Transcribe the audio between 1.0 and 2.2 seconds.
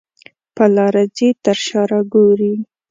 ځې تر شا را